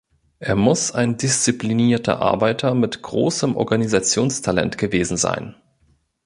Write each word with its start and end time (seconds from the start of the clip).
Er 0.39 0.55
muss 0.55 0.91
ein 0.91 1.17
disziplinierter 1.17 2.17
Arbeiter 2.19 2.73
mit 2.73 3.03
großem 3.03 3.55
Organisationstalent 3.55 4.79
gewesen 4.79 5.15
sein. 5.15 5.53